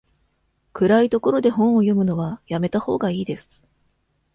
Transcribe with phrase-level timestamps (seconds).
[0.73, 3.63] 暗い所で本を読むのはやめたほうがいいです。